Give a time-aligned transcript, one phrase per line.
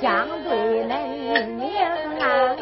[0.00, 0.50] 相对
[0.88, 0.90] 恁
[1.56, 1.70] 名
[2.20, 2.56] 啊！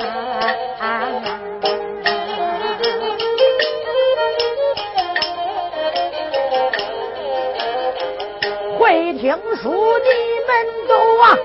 [8.76, 10.08] 会听书的
[10.46, 10.50] 们
[10.88, 11.38] 都啊，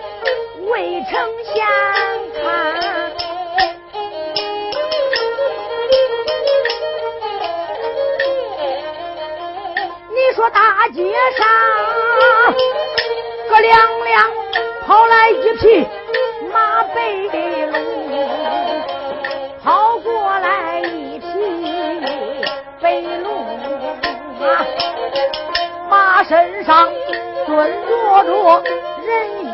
[0.71, 1.11] 未曾
[1.53, 1.55] 相
[2.41, 2.41] 看。
[10.09, 11.45] 你说大街上，
[13.49, 14.02] 哥两
[15.13, 15.87] 来一匹
[16.51, 17.77] 马背的路
[19.63, 21.25] 跑过来一匹
[22.81, 23.31] 白龙
[24.39, 24.65] 马
[25.87, 26.91] 马身上
[27.45, 28.63] 蹲坐着
[29.05, 29.11] 人
[29.45, 29.47] 一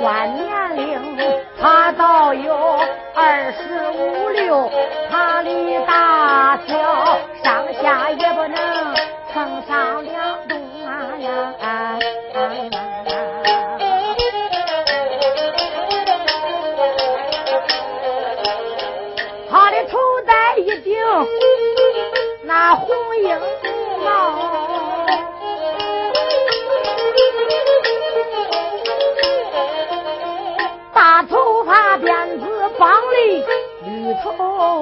[0.00, 0.88] 观年龄
[1.60, 2.80] 他倒有
[3.14, 4.68] 二十五六
[5.08, 5.50] 他的
[5.86, 6.74] 大小
[7.44, 8.27] 上下有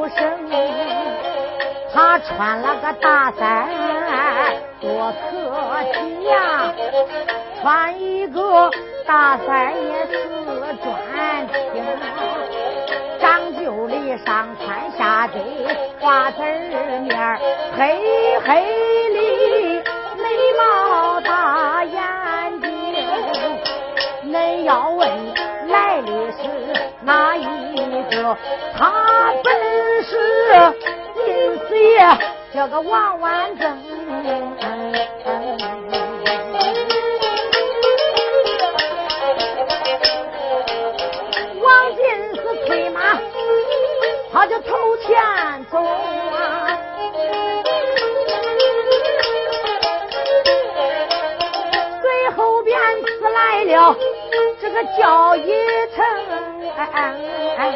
[0.09, 0.39] 生，
[1.93, 3.69] 他穿了个大衫，
[4.81, 5.31] 多客
[5.93, 6.73] 气呀，
[7.61, 8.71] 穿一个
[9.07, 10.29] 大衫也是
[10.83, 10.87] 专
[11.49, 11.55] 轻。
[13.21, 15.35] 长袖里上穿下的
[16.01, 17.39] 花子面，
[17.77, 17.99] 黑
[18.45, 18.49] 黑
[19.11, 19.19] 的
[20.17, 20.25] 眉
[20.59, 22.69] 毛大眼睛，
[24.27, 25.09] 恁要问
[25.69, 26.66] 来历史。
[28.77, 29.55] 他本
[30.05, 30.11] 是
[31.27, 31.99] 银四爷，
[32.55, 33.79] 叫个王万正。
[41.61, 42.05] 王进
[42.35, 43.01] 是催马，
[44.33, 46.79] 他就头前走啊。
[52.37, 53.97] 后边自来了
[54.61, 55.55] 这个叫一
[55.95, 56.05] 层。
[57.59, 57.73] 哎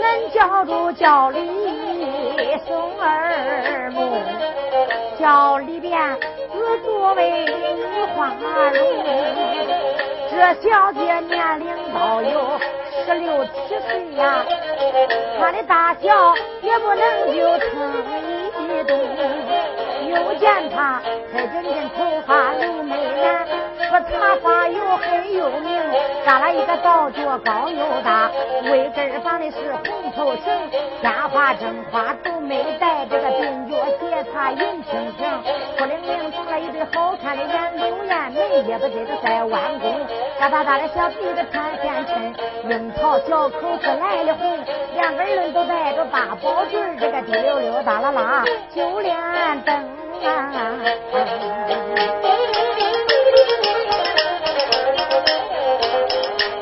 [0.00, 1.40] 恁叫住叫李
[2.68, 4.16] 松儿木
[5.18, 5.98] 叫里边
[6.52, 8.82] 子作为女花容
[10.30, 10.36] 这
[10.70, 12.60] 小姐年龄都有
[13.04, 13.50] 十六七
[13.88, 14.44] 岁呀
[15.40, 17.58] 她的大小也不能就
[20.38, 21.00] 见他，
[21.32, 23.46] 黑听见头发浓美兰，
[23.88, 25.80] 说茶花又黑又明，
[26.24, 28.30] 扎了一个高脚高又大，
[28.70, 30.70] 尾根绑的是红头绳，
[31.02, 35.42] 假花正花都没带，这个鬓角斜插银青藤，
[35.78, 40.06] 孤零零长了一对好看的眼，柳眼眉也不得的在弯弓，
[40.38, 42.34] 哒哒哒的小鼻子穿线衬，
[42.70, 44.58] 樱桃小口子来的红，
[44.94, 48.44] 两个人都带着八宝坠，这个滴溜溜哒啦啦，
[48.74, 49.16] 九连
[49.62, 50.05] 灯。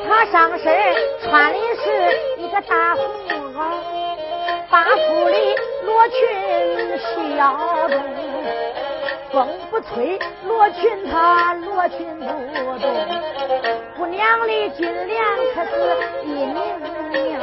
[0.07, 0.71] 他上身
[1.23, 1.83] 穿的是
[2.37, 3.03] 一个大红
[3.53, 3.57] 袄，
[4.69, 5.37] 八出的
[5.83, 6.15] 罗裙
[6.99, 7.57] 小
[7.87, 7.95] 动，
[9.31, 12.25] 风不吹罗裙他罗裙不
[12.79, 12.85] 动，
[13.97, 15.23] 姑娘的金莲
[15.55, 15.71] 可是
[16.23, 17.41] 一明亮。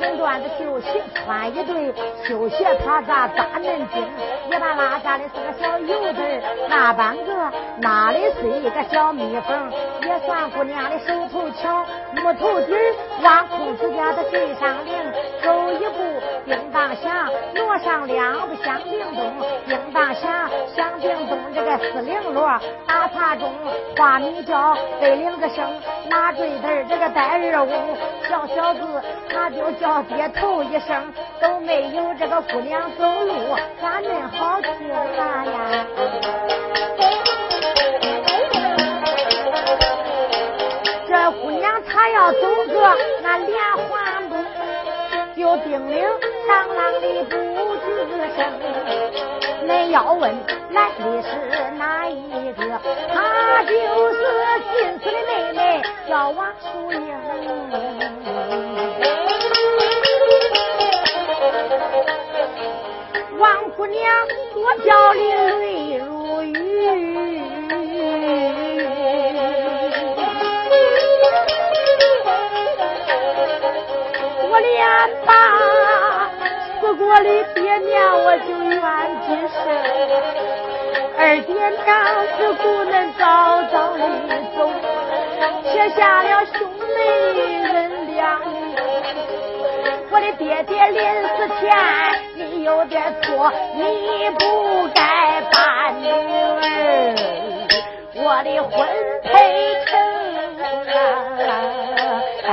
[0.00, 1.92] 红缎子绣鞋，穿一对
[2.24, 4.02] 绣鞋，他咋扎嫩精？
[4.50, 6.22] 一把拉扎的是个小油子
[6.68, 7.32] 那半个
[7.80, 9.70] 那里是一个小蜜蜂？
[10.02, 11.84] 也算姑娘的手头巧，
[12.16, 14.94] 木头底儿往裤子家的嘴上铃，
[15.42, 19.32] 走一步叮当响，挪上两步响叮咚，
[19.66, 23.52] 叮当响，响叮咚，这个四零落打耙中，
[23.96, 25.64] 花米叫背领个声，
[26.08, 27.70] 拿坠子这个戴二五，
[28.28, 28.80] 小小子
[29.28, 33.32] 他就叫爹头一声，都没有这个姑娘走路
[33.80, 35.86] 咋恁好听呀？
[41.08, 42.38] 这姑娘她要走
[42.68, 43.58] 个那连
[43.88, 44.36] 环步，
[45.36, 46.04] 就叮铃
[46.48, 47.36] 当啷的不
[47.76, 47.86] 吱
[48.36, 48.38] 声。
[49.66, 50.32] 恁要问
[50.70, 51.28] 来的是
[51.76, 52.80] 哪一个？
[53.12, 53.70] 她就
[54.12, 54.18] 是
[54.72, 57.00] 进村的妹妹，叫王淑英。
[63.40, 63.98] 王姑娘，
[64.54, 66.52] 我叫你泪如雨。
[74.50, 74.86] 我连
[75.24, 75.30] 把
[76.82, 78.78] 死过的爹娘我就怨
[79.24, 79.58] 几声，
[81.16, 81.80] 二爹娘
[82.36, 83.24] 是不能早
[83.72, 84.04] 早的
[84.54, 84.68] 走，
[85.62, 86.98] 撇下了兄妹
[87.32, 88.18] 人两。
[90.10, 91.70] 我的爹爹临死前，
[92.70, 95.02] 有点错，你不该
[95.50, 97.16] 把女儿
[98.14, 98.86] 我的婚
[99.24, 99.98] 配成
[102.46, 102.48] 啊。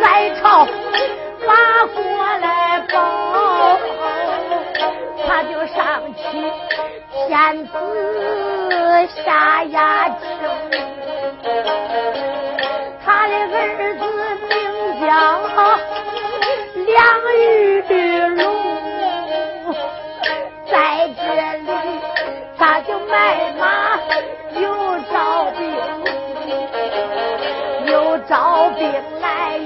[0.00, 0.66] 在朝
[1.46, 1.52] 把
[1.94, 2.02] 过
[2.40, 2.96] 来报，
[5.26, 6.20] 他就上去
[7.28, 7.72] 天子
[9.22, 10.16] 下牙求。
[13.04, 13.54] 他的儿
[13.98, 14.02] 子
[14.48, 14.50] 名
[15.00, 15.06] 叫
[16.86, 16.88] 梁
[17.36, 17.38] 玉
[18.36, 18.40] 龙，
[20.70, 20.74] 在
[21.14, 21.20] 这
[21.58, 21.68] 里
[22.58, 23.62] 他就卖马
[24.58, 24.64] 又
[25.12, 25.12] 招
[25.58, 25.60] 兵，
[27.86, 28.80] 又招兵。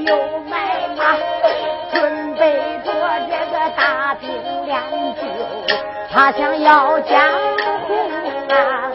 [0.06, 0.17] 又
[0.51, 1.17] 买马，
[1.91, 2.53] 准备
[2.85, 2.93] 着
[3.31, 4.29] 这个大兵
[4.67, 4.83] 两
[5.15, 5.23] 救，
[6.12, 7.19] 他想要江
[7.87, 7.95] 湖
[8.53, 8.93] 啊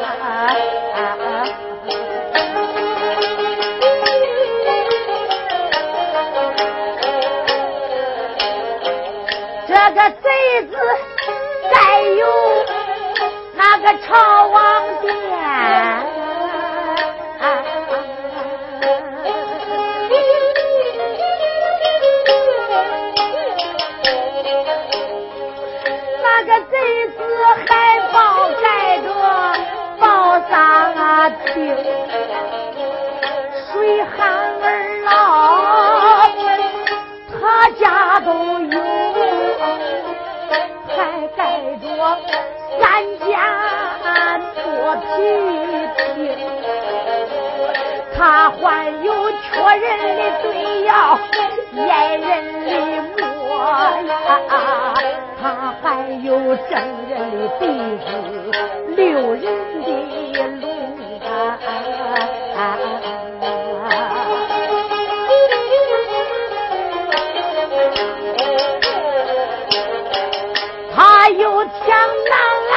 [33.72, 34.18] 水旱
[34.62, 34.66] 儿
[35.06, 35.10] 老，
[37.32, 37.40] 他
[37.80, 37.84] 家
[38.20, 38.28] 都
[38.60, 38.76] 有，
[40.88, 40.98] 还
[41.36, 41.40] 盖
[41.82, 41.84] 着
[42.80, 42.82] 三
[43.28, 43.30] 家。
[44.92, 44.98] 皮
[46.16, 46.18] 皮，
[48.18, 48.60] 他还
[49.04, 49.44] 有缺
[49.78, 49.88] 人
[50.18, 50.90] 的对药，
[51.76, 51.88] 验
[52.20, 52.28] 人
[52.66, 52.68] 的
[55.42, 55.44] 他
[55.82, 55.84] 还
[56.24, 56.28] 有
[56.70, 56.72] 真
[57.08, 57.64] 人的鼻
[58.04, 58.06] 子，
[58.96, 58.98] 六
[59.36, 59.44] 人
[59.82, 59.88] 的
[60.60, 60.66] 龙
[61.20, 61.28] 胆，
[70.96, 70.98] 他
[71.30, 71.74] 有天
[72.30, 72.34] 难
[72.72, 72.76] 来，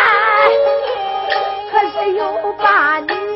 [1.71, 2.23] 可是又
[2.59, 2.65] 把
[3.01, 3.32] 你。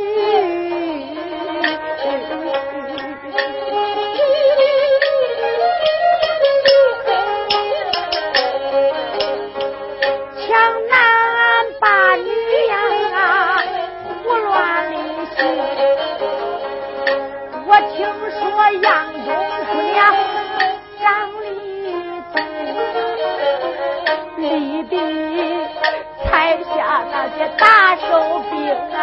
[27.11, 28.55] 那些大手兵
[28.95, 29.03] 啊，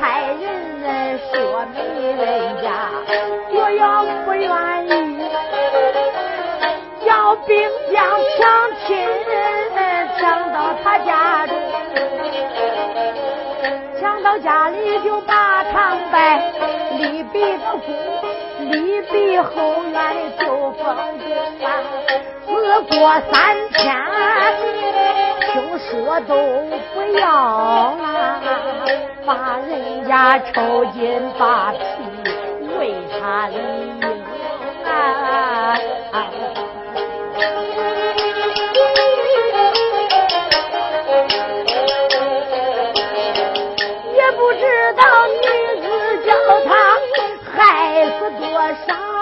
[0.00, 0.02] 害
[0.40, 0.42] 人
[0.82, 0.86] 呢
[1.32, 1.32] 说
[1.74, 1.76] 媒
[2.12, 2.22] 人
[2.62, 2.64] 家，
[3.52, 3.82] 我要
[4.24, 4.44] 不愿
[4.88, 4.90] 意，
[7.06, 7.50] 叫兵
[7.92, 7.96] 将
[8.38, 8.38] 抢
[8.86, 8.88] 亲。
[10.82, 11.54] 他家中，
[14.00, 16.42] 抢到家里就把堂拜，
[16.98, 17.88] 立笔个功，
[18.70, 21.26] 立笔后院的九凤宫
[21.64, 21.66] 啊，
[22.46, 22.92] 自过
[23.32, 23.32] 三
[23.70, 23.82] 天，
[25.54, 26.34] 就说都
[26.92, 28.40] 不要啊
[29.24, 31.78] 把人家抽筋扒皮
[32.76, 34.08] 为他理由
[44.12, 45.86] 也不知道女子
[46.26, 46.34] 叫
[46.64, 46.68] 他
[47.54, 48.42] 害死多
[48.88, 49.13] 少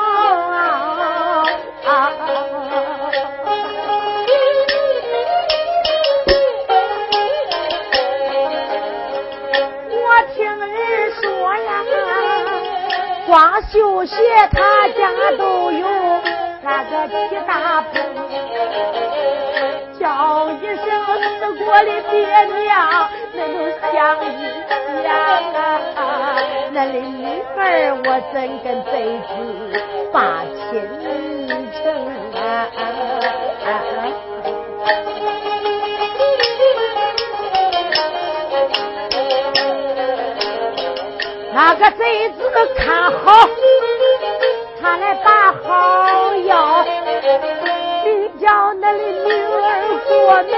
[13.33, 13.63] 光。
[13.73, 14.15] 绣鞋
[14.51, 15.09] 他家
[15.39, 15.87] 都有
[16.61, 17.91] 那个七大棚，
[19.99, 20.85] 叫一声
[21.39, 22.13] 死过的爹
[22.45, 24.27] 娘，那都想一
[25.03, 25.07] 想
[25.97, 25.99] 啊！
[26.73, 27.25] 那的女
[27.57, 27.59] 儿
[28.05, 28.93] 我怎跟辈
[29.27, 29.31] 子
[30.13, 30.71] 把亲
[31.73, 31.83] 成
[32.35, 32.45] 啊？
[41.65, 42.43] 那个贼子
[42.77, 43.49] 看好。
[44.81, 46.85] 他来把好要，
[48.05, 49.69] 你叫那的女儿
[50.09, 50.11] 过
[50.43, 50.51] 门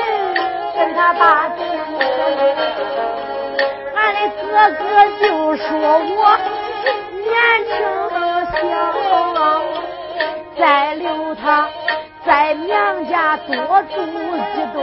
[0.75, 1.23] 跟他把
[1.59, 1.59] 亲。
[3.95, 4.45] 俺的哥
[4.79, 4.83] 哥
[5.21, 5.23] 就
[5.57, 5.69] 说
[6.17, 6.21] 我
[7.21, 7.23] 年
[7.69, 7.71] 轻
[8.63, 8.65] 小，
[10.59, 11.45] 再留他
[12.25, 13.95] 在娘家多住
[14.55, 14.77] 几冬。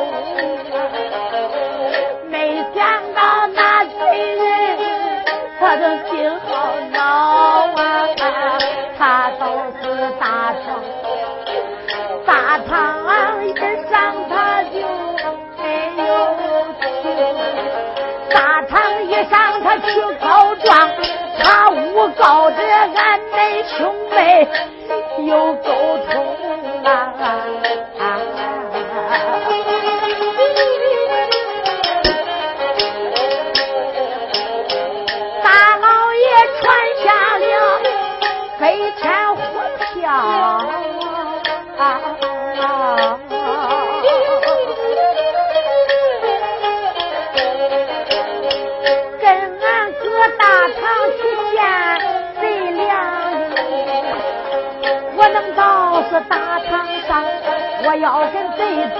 [19.72, 20.90] 他去告状，
[21.40, 22.58] 他诬告的
[22.94, 24.46] 俺妹兄妹
[25.26, 25.72] 有沟
[26.10, 26.26] 通
[26.84, 27.14] 啊。
[57.92, 58.96] 我要跟贼子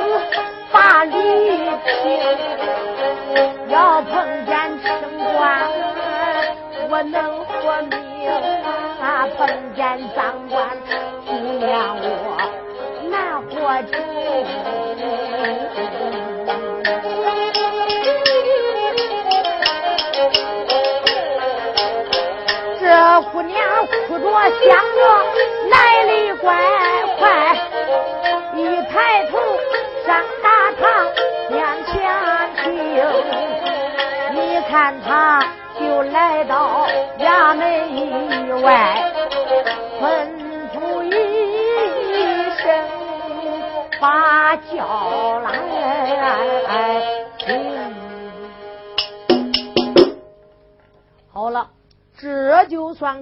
[0.70, 2.20] 把礼平。
[3.70, 4.12] 要碰
[4.46, 4.92] 见清
[5.34, 5.40] 官，
[6.90, 7.96] 我能活命。
[9.02, 9.26] 啊！
[9.38, 10.68] 碰见赃官，
[11.26, 11.32] 姑
[11.66, 12.06] 娘我
[13.10, 13.50] 难活
[13.84, 13.94] 成。
[22.78, 22.86] 这
[23.32, 23.58] 姑娘
[24.08, 25.00] 哭着想着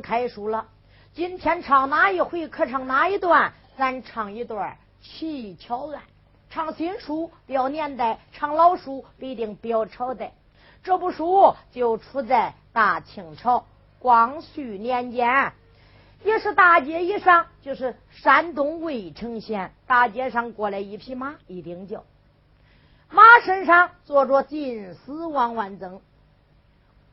[0.09, 0.65] 开书了。
[1.13, 3.53] 今天唱哪一回，可唱哪一段？
[3.77, 4.71] 咱唱一段
[5.05, 6.01] 《乞巧案》，
[6.49, 10.33] 唱新书表年代，唱老书必定表朝代。
[10.81, 13.67] 这部书就出在大清朝
[13.99, 15.53] 光绪年间，
[16.23, 22.03] 也是大街一上，就是山东渭城县大街上过来一匹马，一顶轿，
[23.11, 26.01] 马身上坐着进士王万增，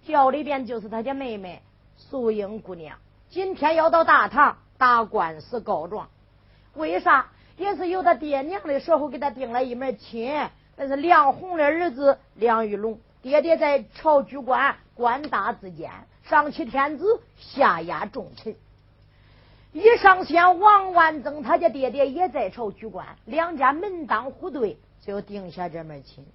[0.07, 1.61] 轿里边就是他家妹妹
[1.97, 2.99] 素英姑娘，
[3.29, 6.09] 今天要到大堂打官司告状。
[6.75, 7.27] 为啥？
[7.57, 13.01] 也是有他爹娘的时候给他定了一门亲，那是梁红的儿子梁玉龙。
[13.23, 15.91] 爹爹在朝居官，官大自监，
[16.23, 18.55] 上欺天子，下压重臣。
[19.73, 26.27] 一上县王万增，他家爹爹也在朝居官，两家门当户对，就定下这门亲。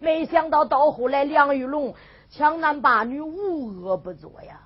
[0.00, 1.94] 没想到到后来，梁玉龙
[2.28, 4.60] 强男霸女，无恶不作呀！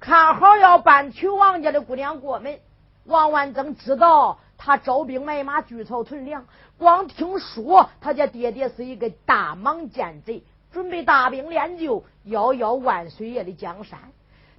[0.00, 2.58] 看好要办娶王家的姑娘过门。
[3.04, 13.98] 王万增知道他招兵买马、聚草屯粮，光听说他家爹爹是一个大莽奸贼，准备大兵练就，遥遥万岁爷的江山。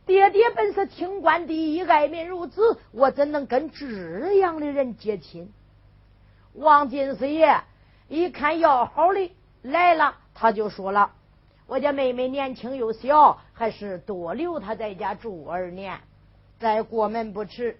[0.08, 5.54] 爹爹本是清官第一，爱民如子，我怎能跟这样的人结亲？
[6.54, 7.62] 王金四爷
[8.08, 9.32] 一看要好的
[9.62, 11.12] 来了，他就说了
[11.70, 16.00] ：“我家妹妹年轻又小，还是多留她在家住二年，
[16.60, 17.78] 再过门不迟。”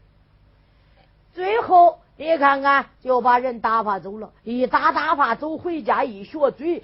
[1.34, 4.32] 最后你看看，就把人打发走了。
[4.44, 6.84] 一打打发走回家，一学嘴。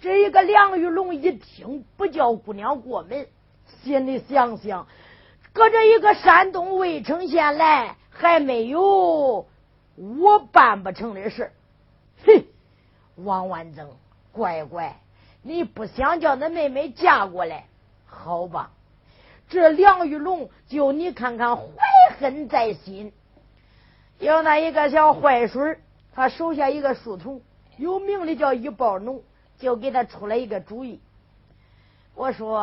[0.00, 3.26] 这一个梁玉龙一听不叫姑娘过门，
[3.82, 4.86] 心里想想，
[5.52, 9.46] 搁这一个山东渭城县来，还没有
[9.96, 11.52] 我办不成的事。
[12.24, 12.44] 哼，
[13.16, 13.90] 王万增，
[14.32, 14.98] 乖乖，
[15.42, 17.66] 你不想叫那妹妹嫁过来？
[18.06, 18.70] 好吧，
[19.48, 21.64] 这梁玉龙就你看看怀
[22.18, 23.12] 恨在心。
[24.18, 25.78] 有那一个小坏水
[26.14, 27.42] 他手下一个书童，
[27.76, 29.22] 有名的叫一包农。
[29.60, 31.00] 就给他出了一个主意，
[32.14, 32.60] 我说：“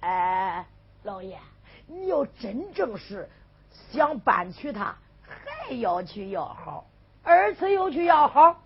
[0.00, 0.64] 哎，
[1.02, 1.38] 老爷，
[1.86, 3.28] 你要真正是
[3.92, 6.86] 想搬娶她，还要去要好，
[7.22, 8.62] 二次又去要好。”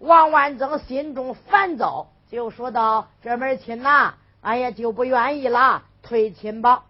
[0.00, 6.84] 王万增心中烦躁，就说道：“这门亲呐，俺也就不愿意了，退亲吧。”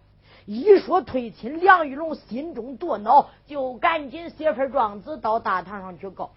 [0.47, 6.31] 一说退亲，梁玉龙心中多恼，就赶紧写份状子到大堂上去告，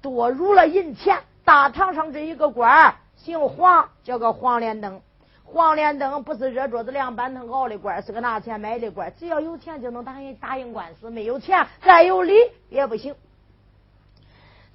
[0.00, 1.20] 多入了银钱。
[1.44, 5.00] 大堂上这一个官儿姓黄，叫个黄连登。
[5.44, 9.12] 黄连登不是热桌子凉板凳熬的官，是个拿钱买的官。
[9.18, 12.34] 只要有钱就能打赢打赢官司，没有钱再有理
[12.70, 13.14] 也不行。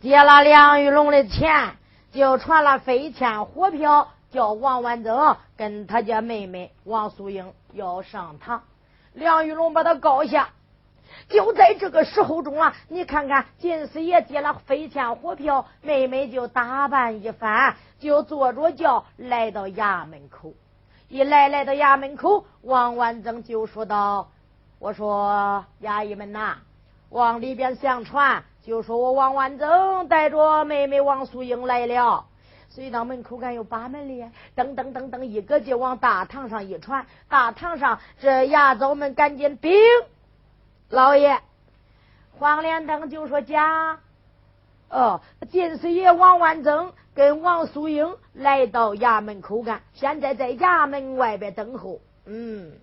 [0.02, 1.78] 借了梁玉龙的钱，
[2.12, 8.64] 就传了飞迁火票，叫王万增跟他家妹妹王素英要上堂。
[9.14, 10.50] 梁玉龙把他告下。
[11.30, 20.54] 就在这个时候中啊，你看看金四爷接了飞迁火票，妹妹就打扮一番，就坐着轿来到衙门口。
[21.10, 24.30] 一来来到衙门口，王万增就说道
[24.80, 26.58] ：“我说衙役们呐，
[27.10, 32.26] 往里边相传，就说我王万增带着妹妹王素英来了。
[32.68, 34.22] 随到门口，看有八门哩，
[34.58, 37.06] 噔噔噔噔，一个劲往大堂上一传。
[37.30, 39.72] 大堂上这衙早们赶紧禀。”
[40.90, 41.40] 老爷，
[42.38, 44.00] 黄连登就说：“家，
[44.90, 52.74] 哦，金师爷王万增跟王素英来到衙门口干，现在在衙门外边等候。”嗯，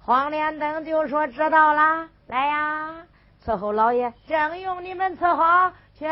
[0.00, 3.06] 黄连登就说：“知道啦，来呀，
[3.44, 6.06] 伺候老爷，正用你们伺候去，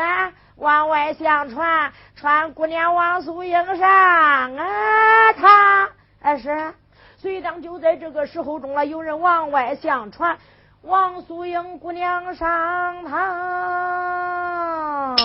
[0.57, 5.89] 往外相传，传姑娘王素英上啊，他
[6.21, 6.73] 啊是。”
[7.21, 10.39] 随当就在这个时候中了，有人往外相传。
[10.81, 15.15] 王素英姑娘上堂，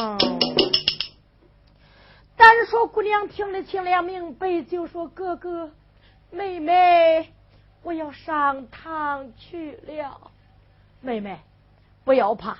[2.36, 5.70] 单说姑娘听得清了明白，就说：“哥哥，
[6.30, 7.32] 妹妹，
[7.82, 10.20] 我要上堂去了。
[11.00, 11.40] 妹妹，
[12.06, 12.58] 不要怕，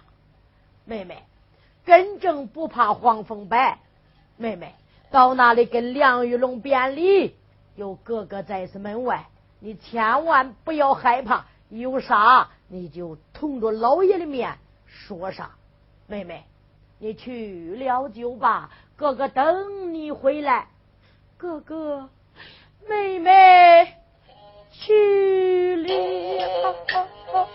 [0.85, 1.22] 妹妹，
[1.85, 3.78] 根正不怕黄风白。
[4.37, 4.74] 妹妹，
[5.12, 7.37] 到那里跟梁玉龙辩理，
[7.76, 9.28] 有哥哥在是门外，
[9.61, 15.52] 你千万不要害怕，有啥？”你就同着老爷的面说啥，
[16.09, 16.42] 妹妹，
[16.98, 20.66] 你去了就罢，哥哥等你回来。
[21.37, 22.11] 哥哥，
[22.88, 23.94] 妹妹
[24.72, 27.15] 去了。
[27.37, 27.46] 啊。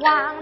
[0.00, 0.39] 王。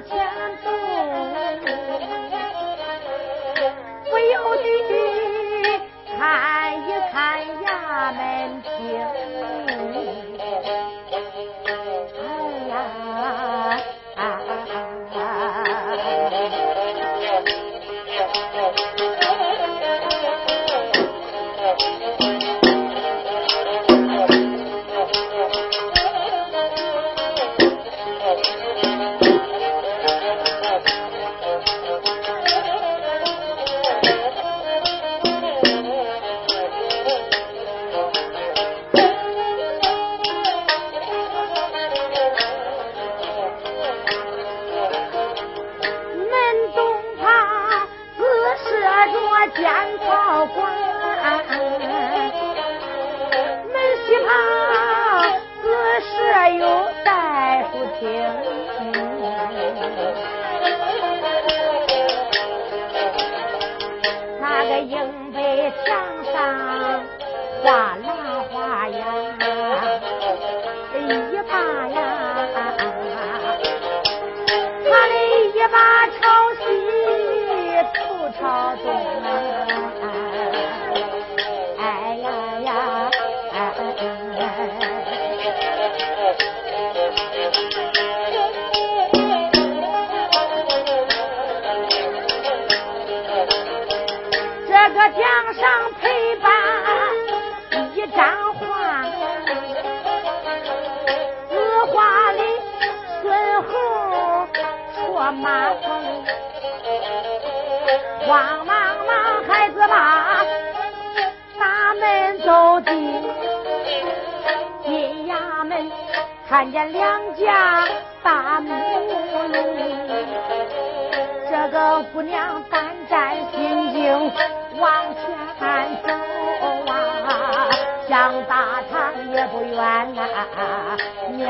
[128.09, 129.75] 啊，向大堂也不远
[130.14, 130.97] 呐，
[131.31, 131.47] 面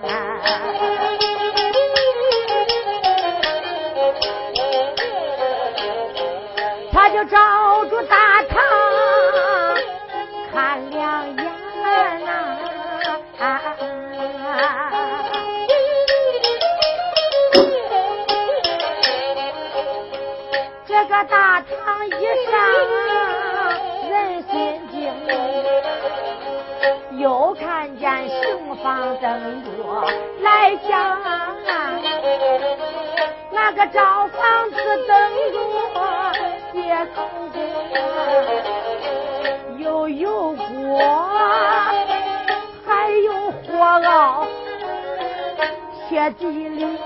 [33.75, 35.11] 个灶房子灯
[35.51, 35.57] 着
[36.71, 37.21] 铁口
[37.53, 37.59] 锅，
[39.77, 40.99] 有油锅，
[42.85, 44.47] 还有火熬，
[46.07, 46.97] 铁地里。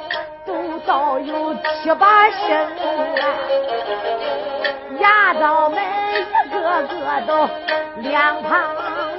[0.45, 3.21] 都倒有七八升啊，
[4.99, 5.77] 牙刀们
[6.15, 7.47] 一个个都
[7.97, 8.49] 两旁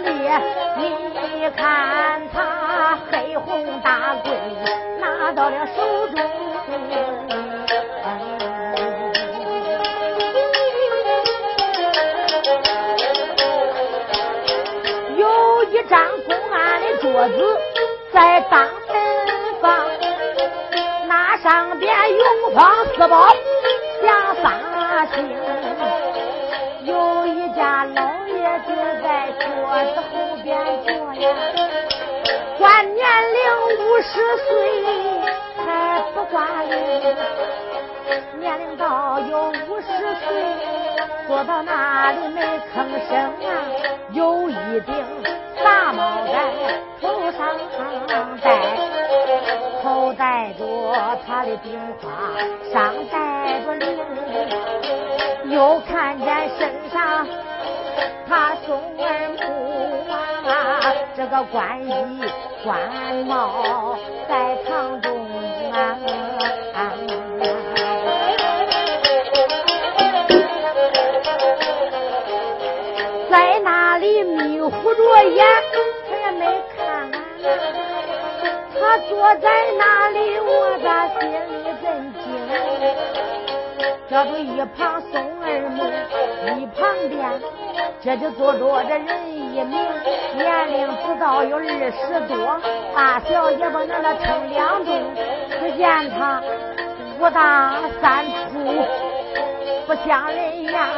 [0.02, 0.42] 列，
[0.76, 4.34] 你看他黑红大棍
[4.98, 6.20] 拿到了手中，
[17.12, 17.58] 桌子
[18.12, 18.70] 在当门
[19.60, 19.84] 房。
[21.08, 23.34] 那上边永芳四宝
[24.00, 25.28] 下三星，
[26.84, 28.70] 有一家老爷子
[29.02, 29.44] 在桌
[29.92, 31.34] 子后边坐呀，
[32.58, 33.38] 管年龄
[33.76, 34.12] 五十
[34.46, 34.48] 岁
[35.66, 36.38] 还不管，
[38.38, 40.28] 年龄到有五十岁，
[41.26, 42.76] 坐到那里没吭
[43.08, 43.50] 声啊，
[44.12, 44.94] 有一顶
[45.64, 46.34] 大帽戴
[47.00, 47.56] 头上
[48.42, 48.46] 戴。
[49.82, 50.62] 头戴着
[51.26, 52.10] 他的顶花，
[52.70, 57.26] 上戴着翎，又看见身上
[58.28, 59.08] 他送儿
[59.40, 60.10] 母
[60.46, 60.52] 啊，
[61.16, 61.90] 这个官衣
[62.62, 63.96] 官帽
[64.28, 65.10] 在堂中
[65.72, 65.96] 啊，
[66.74, 67.29] 在
[74.24, 75.46] 迷糊着眼，
[76.08, 76.78] 他也没看
[77.12, 77.14] 啊。
[78.78, 82.20] 他坐在那里，我咋心里震惊？
[84.08, 85.78] 这不一旁松二木，
[86.58, 87.40] 一旁边
[88.02, 89.70] 这就坐着这人一名，
[90.34, 92.60] 年龄不到有二十多，
[92.94, 94.90] 大小也不能那称两重。
[95.60, 96.42] 只见他
[97.20, 98.58] 五大三粗，
[99.86, 100.88] 不像人样，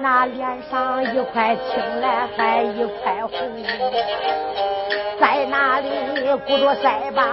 [0.00, 3.30] 那脸上一块青来还一块红。
[5.20, 5.88] 在那里
[6.46, 7.24] 鼓着腮帮，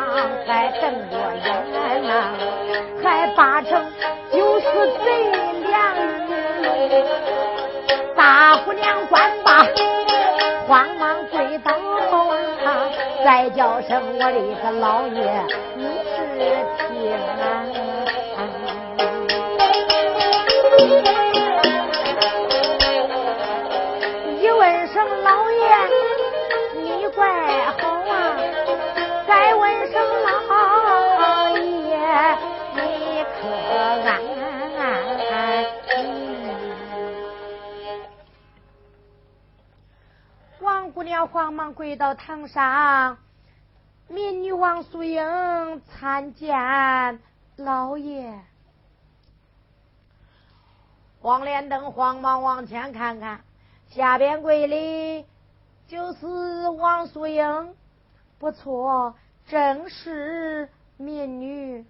[0.48, 1.48] 还瞪着眼
[2.04, 2.34] 呐，
[3.04, 3.84] 还八成
[4.32, 4.66] 就是
[5.04, 5.06] 贼
[5.68, 5.72] 良。
[8.16, 9.66] 大姑娘官吧，
[10.68, 12.88] 慌忙跪倒啊，
[13.26, 15.20] 再叫声我的个老爷，
[15.76, 16.16] 你是
[16.88, 17.42] 听啊？
[41.12, 43.18] 娘慌忙跪到堂上，
[44.08, 47.20] 民女王素英参见
[47.58, 48.40] 老爷，
[51.22, 53.42] 王连灯慌忙往前看看，
[53.90, 55.26] 下边跪的
[55.90, 57.76] 就是王素英，
[58.40, 59.16] 不错，
[59.50, 61.86] 正是民女。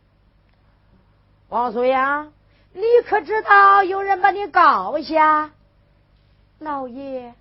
[1.48, 2.34] 王素英，
[2.74, 5.52] 你可知道有人把你告下？
[6.58, 7.36] 老爷，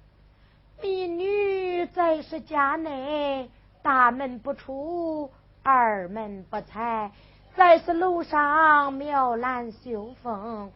[0.83, 3.51] 民女在是家内，
[3.83, 5.31] 大门不出，
[5.63, 7.11] 二门不踩。
[7.55, 10.73] 在是楼上苗兰绣凤，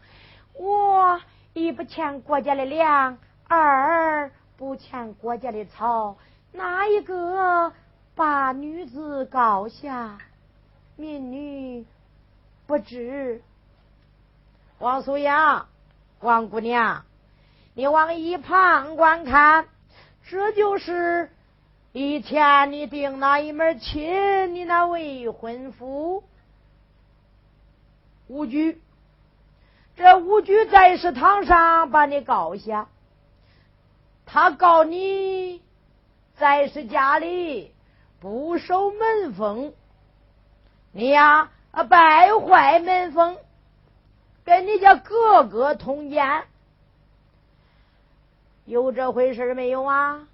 [0.53, 1.19] 我
[1.53, 6.17] 一不欠国家的粮，二不欠国家的草，
[6.51, 7.71] 哪一个
[8.13, 10.19] 把女子告下？
[10.97, 11.85] 民女
[12.67, 13.41] 不知。
[14.77, 15.67] 王素阳，
[16.19, 17.05] 王姑娘，
[17.73, 19.65] 你往一旁观看，
[20.27, 21.29] 这就是
[21.91, 26.23] 以前你定那一门亲，你那未婚夫。
[28.27, 28.81] 吴举，
[29.95, 32.87] 这吴举在食堂上把你告下，
[34.25, 35.61] 他告你
[36.37, 37.71] 在是家里
[38.19, 39.73] 不守门风，
[40.91, 43.37] 你呀啊败坏门风，
[44.43, 46.45] 跟你家哥哥通奸，
[48.65, 50.27] 有这回事没有啊？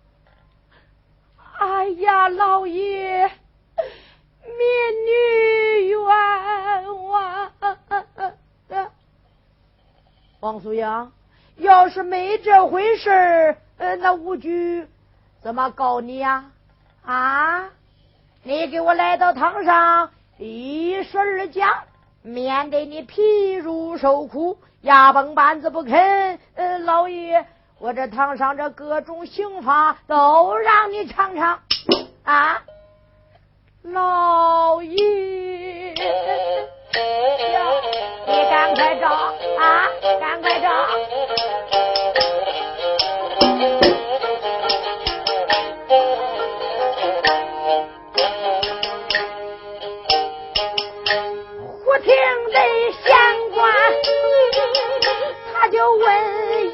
[1.60, 3.30] 哎呀，老爷，
[4.44, 4.56] 民
[5.06, 5.98] 女冤
[7.10, 7.52] 枉。
[10.40, 11.12] 王素英，
[11.58, 14.88] 要是没这回事呃，那吴局
[15.42, 16.52] 怎么告你呀？
[17.06, 17.70] 啊，
[18.44, 21.84] 你给我来到堂上，一说二讲，
[22.24, 26.40] 免得你皮肉受苦，牙崩板子不肯。
[26.56, 27.46] 呃，老爷，
[27.82, 31.60] 我这堂上这各种刑罚都让你尝尝
[32.24, 32.62] 啊，
[33.82, 34.96] 老爷。
[38.28, 39.88] 你赶快找啊！
[40.20, 40.70] 赶快找！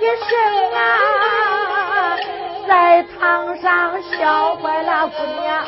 [0.08, 0.32] 一声
[0.72, 0.80] 啊，
[2.66, 5.66] 在堂上笑坏了姑娘，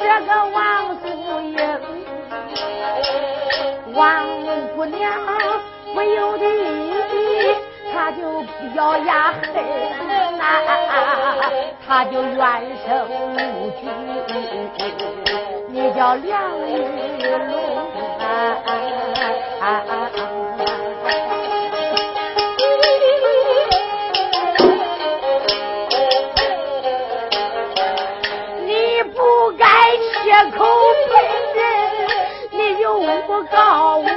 [0.00, 1.06] 这个王素
[1.42, 1.56] 英。
[3.94, 4.26] 王
[4.74, 4.98] 姑娘
[5.94, 6.44] 不由得，
[7.94, 9.54] 他就咬牙恨
[10.40, 10.42] 啊，
[11.86, 12.36] 他就怨
[12.84, 13.86] 声无举，
[15.68, 16.72] 你叫梁玉
[17.46, 17.54] 龙
[18.18, 18.24] 啊！
[20.12, 20.16] 你
[33.66, 34.15] 不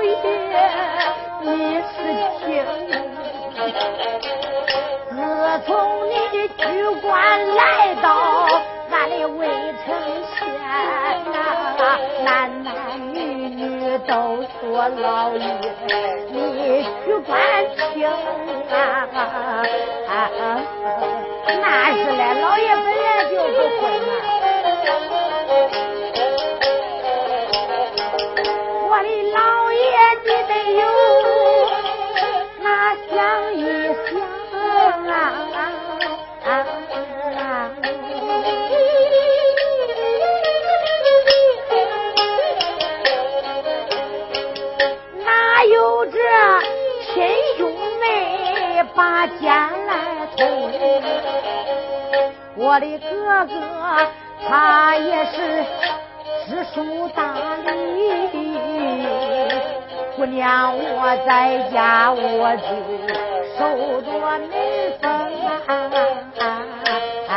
[0.00, 0.16] 老爷，
[1.42, 1.92] 你是
[2.40, 2.48] 听，
[5.10, 5.14] 自
[5.66, 5.68] 从
[6.08, 6.64] 你的居
[7.02, 7.06] 官
[7.54, 7.60] 来
[8.00, 8.08] 到
[8.90, 9.38] 俺的渭
[9.84, 9.86] 城
[10.24, 10.38] 县
[11.30, 11.36] 呐，
[12.24, 12.28] 男
[12.64, 12.70] 男
[13.12, 13.18] 女
[13.50, 13.60] 女
[14.06, 14.12] 都
[14.62, 15.44] 说老爷，
[16.32, 17.38] 你居官
[17.76, 18.10] 清啊，
[21.60, 24.08] 那是嘞，老爷本来就不混嘛。
[30.24, 30.82] 你没有
[32.62, 32.66] 那
[33.08, 33.14] 想
[33.54, 33.58] 一
[34.06, 34.10] 想
[35.06, 35.08] 啊，
[45.24, 45.28] 哪
[45.64, 45.74] 有
[46.06, 46.18] 这
[47.06, 47.08] 亲
[47.56, 47.60] 兄
[48.00, 48.04] 妹
[48.94, 49.46] 把肩
[49.86, 49.92] 来
[50.36, 50.40] 同？
[52.56, 53.08] 我的哥
[53.46, 53.52] 哥
[54.46, 55.64] 他也是
[56.46, 57.20] 知书达
[57.64, 58.39] 理。
[60.20, 62.68] 姑娘，我在家我就
[63.56, 63.58] 受
[64.02, 64.28] 着门
[65.00, 65.08] 风
[67.26, 67.32] 啊！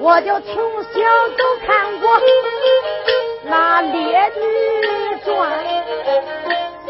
[0.00, 0.54] 我就从
[0.84, 0.94] 小
[1.36, 2.06] 都看过
[3.46, 4.40] 那《烈女
[5.24, 5.26] 传》，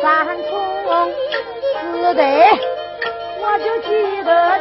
[0.02, 0.04] 三
[0.50, 0.52] 从
[1.72, 2.20] 四德，
[3.40, 3.88] 我就记
[4.24, 4.60] 得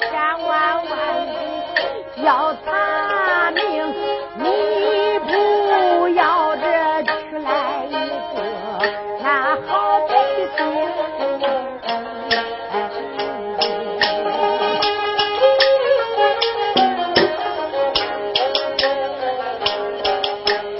[0.00, 0.10] 千
[0.46, 0.92] 万万
[2.22, 3.62] 要他命，
[4.36, 7.48] 你不要这娶来
[7.88, 8.38] 一个
[9.22, 9.26] 那
[9.66, 10.10] 好百
[10.56, 10.60] 姓。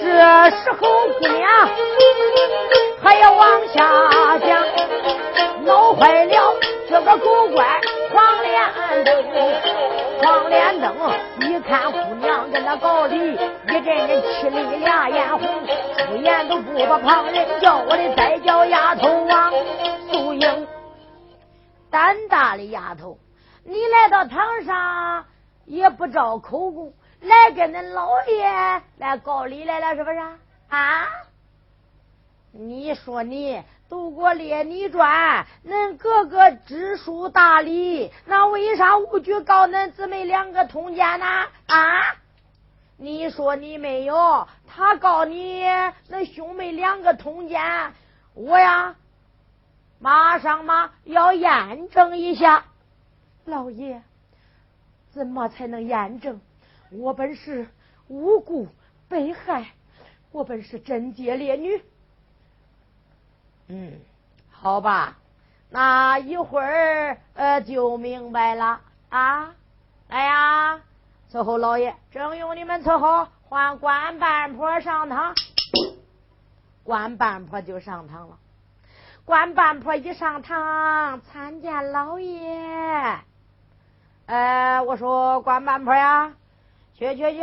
[0.01, 0.07] 这
[0.51, 0.77] 时候
[1.19, 1.41] 姑娘
[3.03, 3.77] 还要往下
[4.39, 4.65] 讲，
[5.65, 6.55] 闹坏了
[6.89, 7.67] 这个狗官
[8.13, 9.09] 黄连灯。
[10.23, 10.95] 黄连灯
[11.41, 15.67] 一看姑娘跟那高丽，一阵阵气里俩眼红，
[15.99, 19.53] 出言都不把旁人叫，我的再叫丫头王
[20.11, 20.69] 素英，
[21.91, 23.19] 胆大的丫头，
[23.65, 25.25] 你来到堂上
[25.65, 26.93] 也不招口供。
[27.23, 30.19] 来跟恁老爷来告礼来了，是不是
[30.69, 31.07] 啊？
[32.51, 41.27] 你说你读过《列女传》，恁哥哥知书达理，那为啥武举告恁姊妹两个通奸呢？
[41.67, 42.17] 啊？
[42.97, 45.63] 你说你没有，他告你
[46.09, 47.93] 那兄妹两个通奸，
[48.33, 48.97] 我呀，
[49.99, 52.65] 马上嘛要验证一下。
[53.45, 54.03] 老爷，
[55.11, 56.41] 怎么才能验证？
[56.91, 57.69] 我本是
[58.09, 58.69] 无辜
[59.11, 59.67] 被害，
[60.31, 61.83] 我本是贞洁烈女。
[63.75, 63.93] 嗯，
[64.51, 65.17] 好吧，
[65.71, 69.55] 那一会儿呃就明白了啊！
[70.09, 70.81] 来呀，
[71.31, 75.35] 伺候老爷，正用你们伺候，换官半坡上堂。
[76.85, 78.37] 官半坡就上堂了。
[79.25, 83.21] 官半坡一上堂，参见老爷。
[84.27, 86.35] 呃，我说官半坡呀。
[86.95, 87.41] 去去去，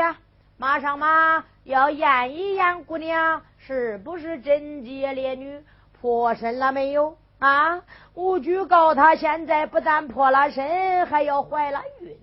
[0.57, 5.63] 马上嘛要验一验姑娘是不是贞洁烈女，
[6.01, 7.83] 破身了没有啊？
[8.13, 12.17] 吴举告他现在不但破了身，还要怀了孕，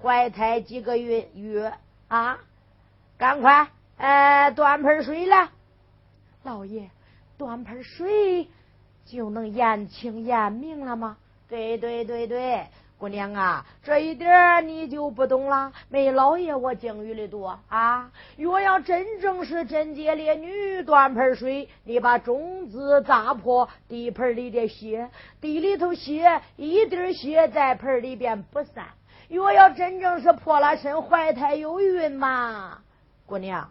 [0.00, 1.72] 怀胎几个月月
[2.08, 2.38] 啊？
[3.18, 5.48] 赶快，呃，端盆水来，
[6.42, 6.90] 老爷，
[7.36, 8.48] 端盆水
[9.04, 11.16] 就能验清验明了吗？
[11.48, 12.66] 对对对对。
[13.00, 15.72] 姑娘啊，这一点你就不懂了。
[15.88, 18.12] 没老爷我经历的多啊！
[18.36, 25.08] 若要真正是贞洁烈女，端盆水，你把种子砸破，地盆里的血，
[25.40, 28.88] 地里头血，一滴血在盆里边不散。
[29.30, 32.82] 若要真正是破了身，怀胎有孕嘛，
[33.24, 33.70] 姑娘，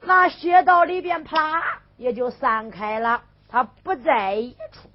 [0.00, 1.62] 那血道里边啪
[1.98, 4.88] 也就散开了，它不在一处，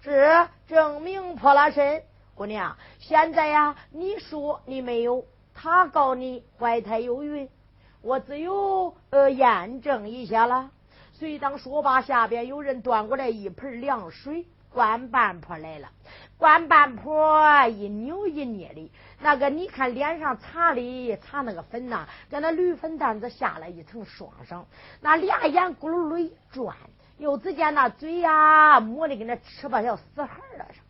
[0.00, 2.02] 这证明破了身。
[2.38, 5.24] 姑娘，现在呀，你说你没有，
[5.54, 7.50] 他告你怀胎有孕，
[8.00, 10.70] 我只有呃验证一下了。
[11.14, 15.88] 随当说罢，下边有人端过来一盆凉水，关半坡来了。
[16.36, 24.64] 关半坡一扭一捏的，那个你看脸上擦的擦那个粉呐，跟那驴粉蛋子下了一层霜上，
[25.00, 26.76] 那俩眼咕噜噜一转，
[27.16, 30.84] 又只见那嘴呀抹的跟那吃巴要死孩了上，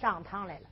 [0.00, 0.64] 上堂来了。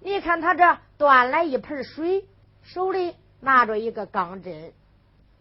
[0.00, 2.24] 你看他这端来一盆水，
[2.62, 4.72] 手里拿着一个钢针，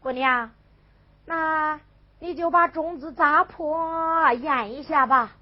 [0.01, 0.51] 姑娘，
[1.25, 1.79] 那
[2.19, 5.33] 你就把种子砸破验一下吧。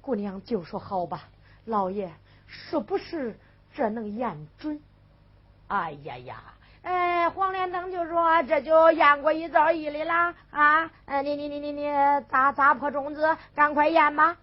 [0.00, 1.24] 姑娘就说好吧，
[1.64, 2.12] 老爷
[2.46, 3.38] 是不是
[3.72, 4.80] 这能验准？
[5.68, 6.42] 哎呀呀，
[6.82, 10.90] 哎，黄连灯就说这就验过一遭一里了啊！
[11.22, 11.90] 你你你你你
[12.28, 14.36] 砸砸破种子，赶快验吧。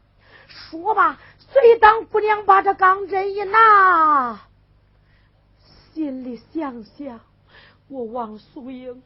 [0.49, 1.19] 说吧。
[1.51, 4.41] 随当姑娘把这钢针一拿，
[5.93, 7.21] 心里想想：
[7.87, 9.01] 我王素英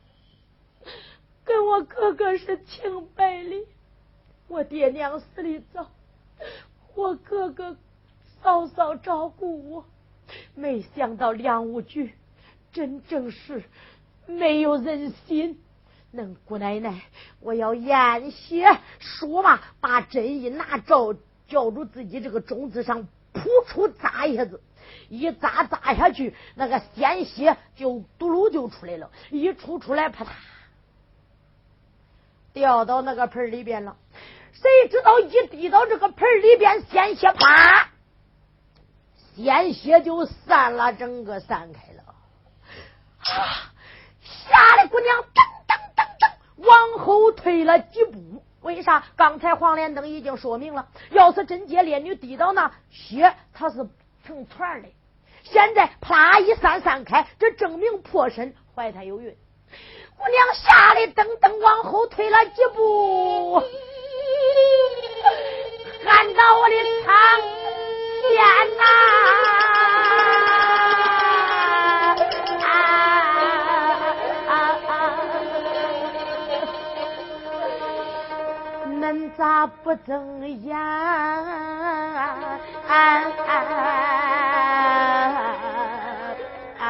[1.45, 3.67] 跟我哥哥是清白的，
[4.49, 5.89] 我爹娘死的早，
[6.95, 7.77] 我哥哥
[8.41, 9.85] 嫂嫂照顾我，
[10.53, 12.13] 没想到梁武举
[12.73, 13.63] 真正是
[14.25, 15.61] 没有人心。
[16.13, 17.03] 恁姑奶奶，
[17.39, 21.15] 我要验血，说吧，把针一拿照。
[21.53, 24.59] 叫住自己这个种子上，扑出扎一下子，
[25.07, 30.29] 一扎扎下去，那个鲜血就嘟噜就出来了，一出出来，啪嗒
[32.53, 33.95] 掉到那个盆里边了。
[34.51, 37.89] 谁知道一滴到这个盆里边，鲜血啪，
[39.35, 42.03] 鲜血就散了，整个散开了。
[43.19, 43.69] 啊！
[44.25, 45.25] 吓得姑娘噔
[45.67, 48.43] 噔噔噔往后退了几步。
[48.63, 49.03] 为啥？
[49.15, 53.87] 刚才黄连灯已经说明了，要是贞洁烈女滴到那血，它是
[54.25, 54.87] 成团的。
[55.43, 59.35] 现在啪一散散开，这证明破身怀胎有孕。
[60.17, 63.59] 姑娘吓得噔噔往后退了几步，
[66.05, 67.41] 喊到我的苍。
[68.23, 69.82] 天呐！
[78.99, 80.77] 恁咋不睁眼？
[80.77, 82.37] 啊！
[82.87, 82.91] 啊！
[86.79, 86.83] 啊！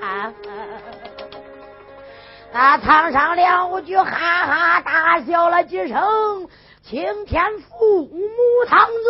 [0.00, 0.32] 啊
[2.52, 6.48] 那堂上梁武举哈哈大笑了几声，
[6.82, 8.20] 青天父母
[8.68, 9.02] 堂尊，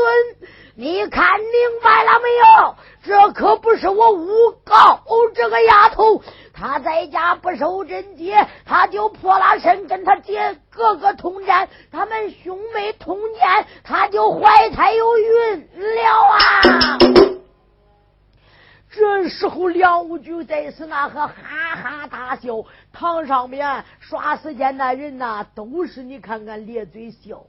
[0.76, 2.76] 你看明白了没有？
[3.04, 4.74] 这可不是我诬告
[5.06, 6.20] 哦这个丫头，
[6.52, 16.98] 她在家不受贞洁，她就破了身，跟她姐哥哥通奸，他们兄妹通奸，她就怀胎有孕了啊！
[18.90, 21.34] 这时候，梁武举在是那个哈
[21.76, 27.44] 哈大笑，堂上面耍时间的人呐，都是你看看咧嘴笑。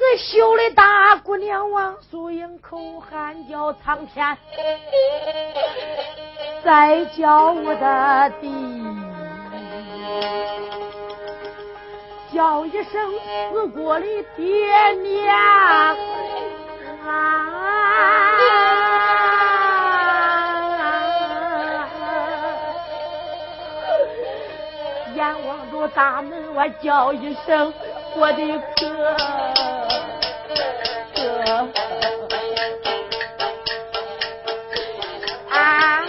[0.00, 4.34] 这羞的大姑娘王素英口喊叫苍天，
[6.64, 8.50] 再叫我的弟，
[12.34, 13.12] 叫一声
[13.52, 14.06] 死过的
[14.38, 15.36] 爹娘
[17.06, 17.56] 啊！
[25.14, 27.70] 眼望着大门外叫一声，
[28.16, 28.88] 我的哥
[31.14, 31.38] 哥
[35.48, 36.00] 啊。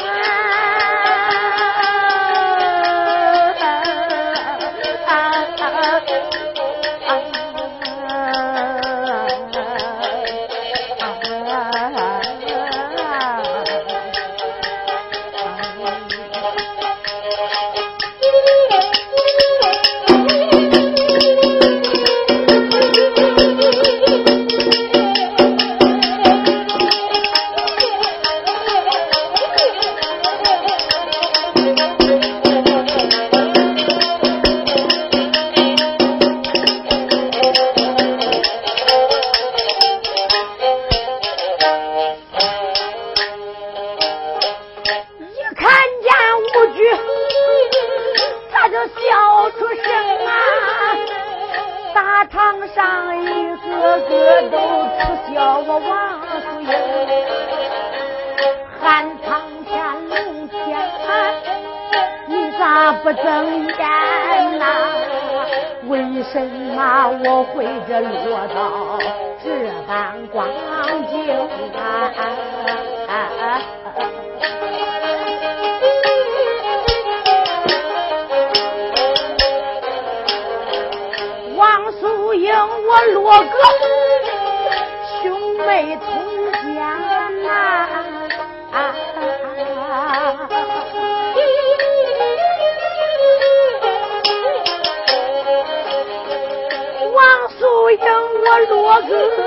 [99.37, 99.39] 和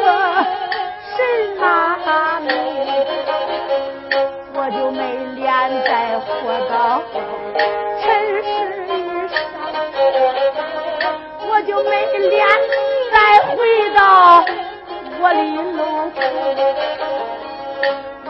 [1.16, 1.18] 谁
[1.60, 1.96] 妈
[2.40, 2.48] 咪
[4.54, 5.00] 我就没
[5.34, 5.44] 脸
[5.84, 6.30] 再活
[6.68, 6.72] 到
[8.02, 8.04] 尘
[8.42, 8.46] 世
[9.28, 9.34] 上。
[11.46, 11.90] 我就没
[12.28, 12.46] 脸
[13.12, 13.16] 再
[13.46, 13.54] 回
[13.94, 14.00] 到
[15.20, 15.40] 我的
[15.76, 15.80] 老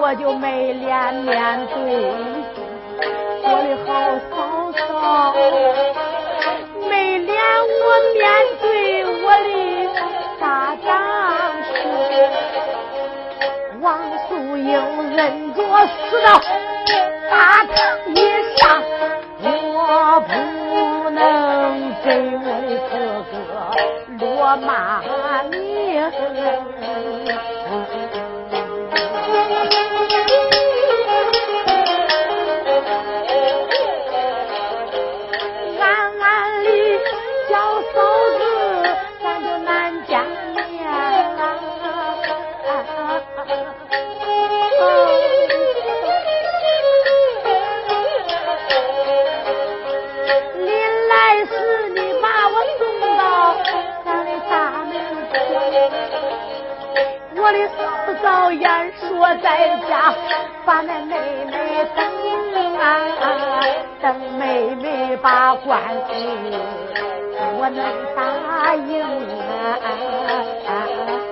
[0.01, 1.75] 我就没脸面对
[3.43, 3.89] 我的好
[4.31, 4.33] 嫂
[4.73, 5.35] 嫂
[6.89, 7.35] 没脸
[7.81, 8.23] 我面
[8.61, 8.65] 对
[9.23, 9.49] 我的
[10.39, 10.91] 大大
[14.65, 14.73] 又
[15.15, 16.29] 忍着死到
[17.31, 17.75] 大堂
[18.15, 18.17] 以
[18.57, 18.63] 上，
[19.43, 20.31] 我不
[21.11, 21.19] 能
[22.03, 22.07] 给
[22.43, 22.47] 我
[22.91, 22.93] 哥
[23.31, 23.33] 哥
[24.27, 24.69] 落马
[25.51, 25.55] 名。
[57.45, 57.85] 我的嫂
[58.23, 60.15] 嫂，早言说在家，
[60.65, 61.15] 把那妹
[61.45, 61.53] 妹
[61.95, 62.03] 等
[62.81, 62.83] 啊，
[64.01, 65.79] 等妹妹把官
[66.09, 66.17] 做，
[67.59, 67.85] 我能
[68.17, 69.03] 答应
[70.67, 71.24] 啊。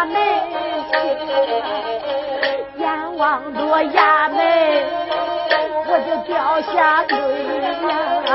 [0.00, 0.16] 衙门，
[2.78, 4.40] 眼望着衙门，
[5.86, 6.32] 我就掉
[6.62, 7.12] 下泪
[8.26, 8.32] 呀，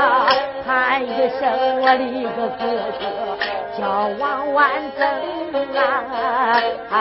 [0.64, 1.06] 喊一
[1.40, 1.42] 声
[1.80, 2.62] 我的一个哥
[3.00, 3.02] 哥，
[3.76, 3.80] 叫
[4.20, 5.02] 王万增
[6.90, 6.94] 啊！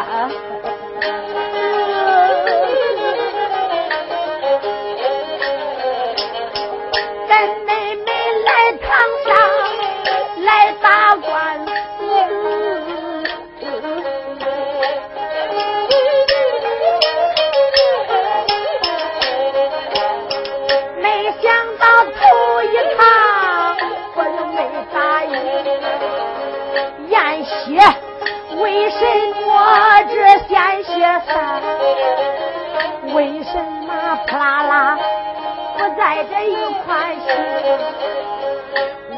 [36.29, 36.55] 这一
[36.85, 37.25] 块心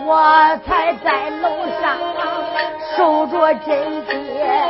[0.06, 0.10] 我
[0.66, 1.46] 才在楼
[1.82, 1.84] 上
[2.96, 4.12] 守着贞洁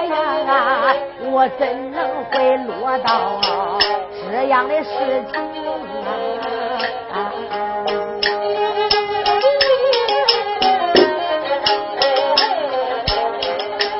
[0.09, 0.95] 呀，
[1.31, 1.97] 我怎能
[2.31, 3.39] 会落到
[4.31, 4.89] 这样的事
[5.31, 5.33] 情
[7.13, 7.15] 啊？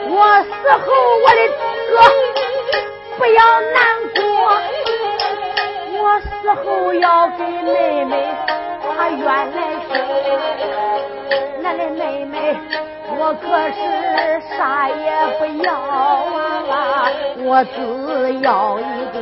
[0.10, 0.86] 我死后，
[1.24, 1.42] 我的
[1.88, 1.92] 哥
[3.18, 3.76] 不要难，
[6.48, 8.24] 死后要给妹妹
[8.82, 9.52] 她原来
[9.84, 9.92] 生。
[11.62, 12.56] 俺的妹妹，
[13.20, 13.46] 我可
[13.76, 13.78] 是
[14.56, 17.12] 啥也不要啊，
[17.44, 17.76] 我只
[18.40, 18.82] 要一
[19.12, 19.20] 个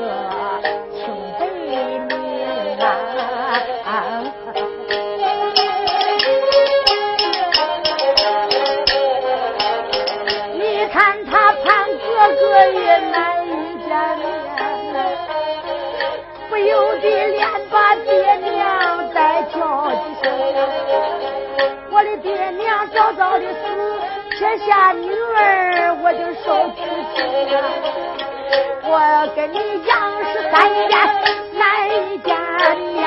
[24.45, 26.77] 撇下女儿我就受屈
[27.15, 27.17] 情
[27.55, 27.57] 啊！
[28.83, 28.93] 我
[29.35, 29.91] 跟你杨
[30.23, 30.85] 氏三年
[31.57, 31.59] 难
[32.23, 32.29] 见
[32.93, 33.01] 面，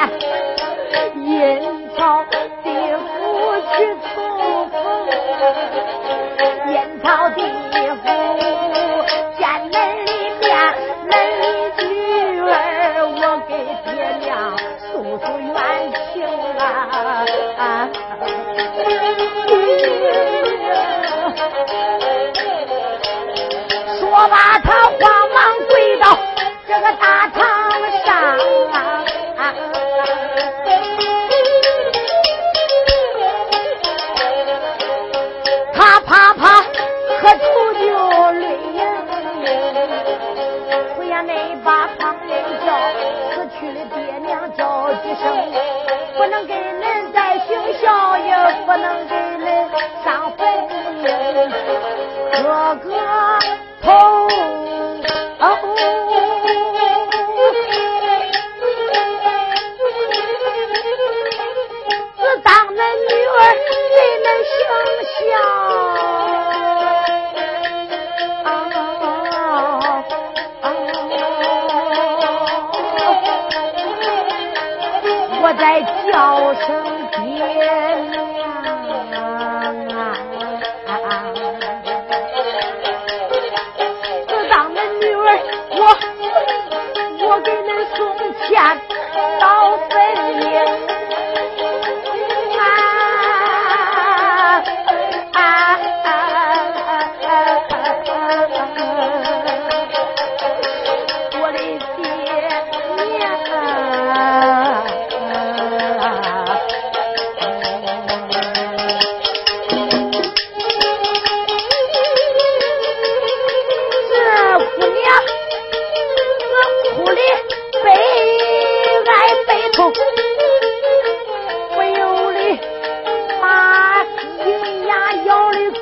[1.15, 1.31] 阴
[1.97, 2.67] 曹地
[3.07, 3.07] 府
[3.71, 3.73] 去
[4.17, 4.17] 重
[4.71, 4.75] 逢，
[6.73, 6.75] 阴
[7.05, 7.41] 曹地
[8.03, 8.03] 府
[24.19, 24.59] 说罢，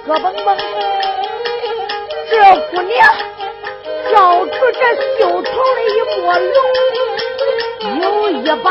[0.07, 0.57] 磕。
[2.29, 2.33] 这
[2.71, 2.97] 姑娘
[4.11, 4.15] 叫
[4.47, 4.81] 出这
[5.19, 6.57] 袖头的一抹龙，
[8.01, 8.67] 有一把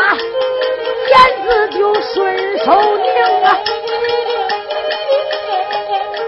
[1.07, 1.11] 剪
[1.43, 2.13] 子就顺
[2.59, 2.65] 手
[2.97, 3.07] 拧
[3.43, 3.45] 啊，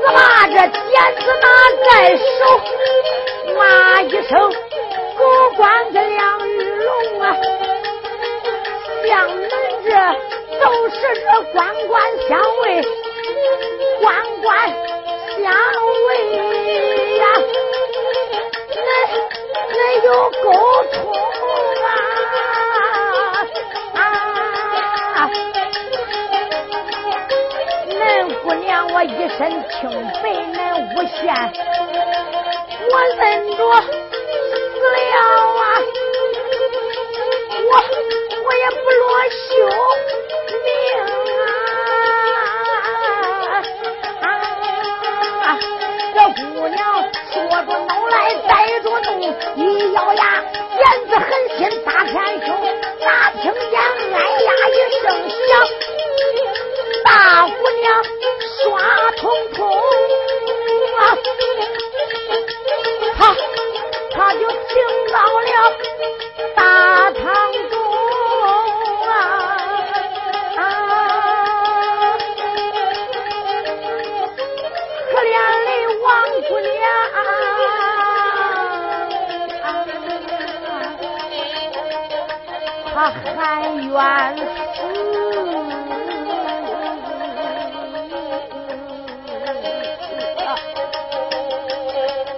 [0.03, 0.65] 我把这剪
[1.19, 1.45] 子拿
[1.85, 2.39] 在手，
[3.55, 3.59] 骂
[4.01, 4.31] 一声
[5.17, 5.21] 狗
[5.55, 6.89] 官子梁玉龙
[7.21, 7.25] 啊，
[9.05, 9.41] 像恁
[9.83, 9.89] 这
[10.59, 12.65] 都是这官官相卫，
[14.01, 14.05] 官
[14.41, 14.96] 官。
[15.43, 15.45] 姜
[16.07, 16.09] 维
[17.17, 17.23] 呀，
[18.73, 18.77] 恁
[19.75, 20.07] 恁有
[20.43, 20.45] 沟
[20.93, 20.95] 通
[21.83, 21.87] 啊
[23.95, 23.97] 啊！
[27.89, 27.91] 恁
[28.41, 29.05] 姑娘，我一
[29.37, 29.79] 身清
[30.21, 30.55] 白，恁
[30.95, 31.15] 诬陷，
[32.89, 33.21] 我忍
[33.55, 35.17] 着死了
[35.59, 35.61] 啊！
[37.69, 37.71] 我
[38.43, 39.55] 我也不落羞。
[46.33, 46.79] 姑娘
[47.31, 48.15] 说着怒来
[48.47, 48.51] 带
[48.81, 49.21] 着怒，
[49.55, 50.21] 一咬牙，
[50.77, 52.13] 眼子狠心大天
[52.45, 52.47] 凶，
[52.99, 53.73] 哪听见
[54.13, 54.71] 哎呀一
[55.01, 55.05] 声
[55.47, 55.49] 响，
[57.05, 57.09] 大
[57.47, 57.51] 姑
[57.81, 57.85] 娘
[58.63, 58.65] 刷
[59.11, 59.21] 通
[59.53, 59.57] 通
[60.97, 60.99] 啊！
[63.17, 63.19] 他
[64.11, 64.51] 他就听
[65.11, 65.49] 到了
[66.55, 66.61] 大
[83.47, 83.95] 他喊冤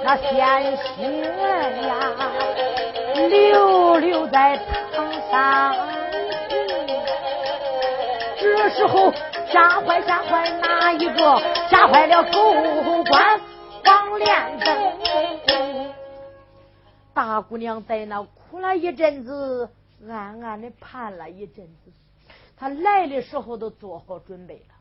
[0.04, 1.02] 那鲜血
[1.88, 1.98] 呀，
[3.28, 4.56] 流流在
[4.94, 5.76] 堂上。
[8.40, 9.12] 这时候
[9.52, 11.42] 吓坏吓坏哪一个？
[11.72, 12.54] 吓坏了狗
[13.06, 13.42] 官
[13.84, 14.68] 王连登。
[17.16, 19.70] 大姑娘在那哭了一阵子，
[20.08, 21.92] 暗暗的盼了一阵子。
[22.56, 24.76] 他来的时候都做好准备了，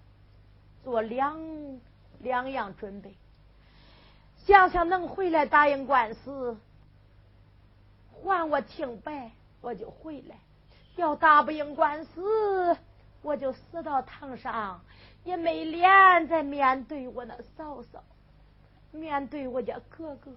[0.82, 1.40] 做两
[2.20, 3.14] 两样准备。
[4.46, 6.56] 想想能回来答应官司，
[8.22, 10.36] 还我清白，我就回来；
[10.96, 12.76] 要打不赢官司，
[13.22, 14.80] 我就死到堂上，
[15.22, 18.02] 也没脸再面对我那嫂嫂，
[18.90, 20.32] 面对我家哥哥。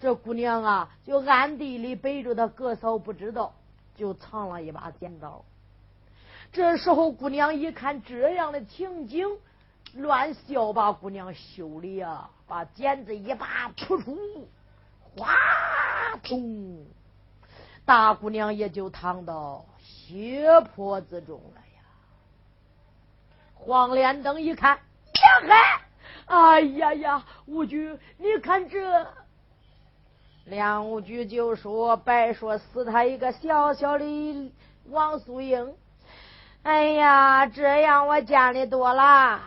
[0.00, 3.54] 这姑娘啊，就暗地里背着她哥嫂不知道，
[3.96, 5.44] 就藏了一把剪刀。
[6.52, 9.28] 这时候，姑娘一看这样的情景。
[9.96, 14.48] 乱笑把姑娘羞的呀，把剪子一把，扑出，
[15.14, 15.32] 哗
[16.24, 16.84] 通，
[17.84, 21.84] 大姑娘也就躺到血泊之中了呀。
[23.54, 24.82] 黄连登一看，呀
[25.46, 25.80] 嗨，
[26.26, 29.06] 哎呀呀，吴局，你看这，
[30.54, 34.52] 梁五局就说：“白说死他一个小小的
[34.88, 35.74] 王素英，
[36.62, 39.40] 哎呀，这样我见的多了。”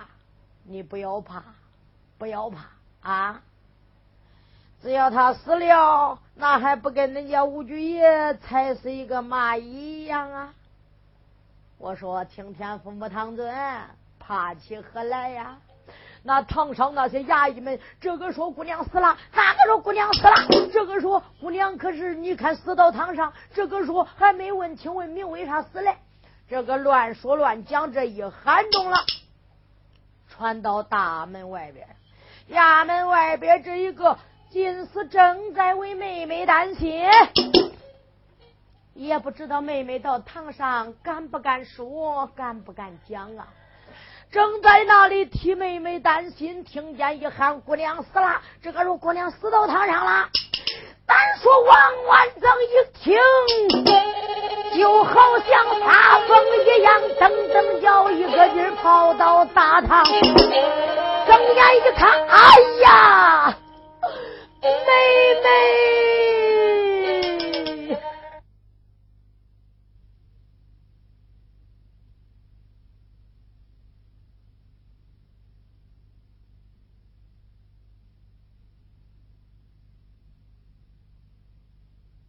[0.68, 1.41] 你不要怕，
[2.18, 2.66] 不要怕
[3.10, 3.41] 啊！
[4.82, 10.53] 只要他死了，那还不跟人家吴局爷踩死一个蚂蚁一样啊！
[11.78, 13.55] 我说听天父母堂尊，
[14.20, 15.58] 怕起何来呀？
[16.28, 25.96] 那堂上那些衙役们，这个说姑娘死了，那个说姑娘死了，这个说姑娘可是你看死到堂上，这个说还没问清问明为啥死嘞？
[26.50, 28.98] 这个乱说乱讲，这一喊动了。
[30.28, 31.88] 传到大门外边，
[32.50, 34.20] 衙门外边这一个
[34.50, 37.06] 金丝正在为妹妹担心，
[38.94, 43.48] 也不知道妹妹到堂上敢不敢说，敢不敢讲啊？
[44.32, 50.28] 正在那里替妹妹担心，听见一喊姑娘死了，这个时候姑娘死到堂上了。
[51.06, 53.18] 单说王万增一听，
[54.78, 60.22] 就好像发疯一样，噔噔叫一个劲跑到大堂，睁
[61.56, 63.58] 眼一看，哎呀，
[64.62, 64.70] 妹
[65.42, 65.48] 妹！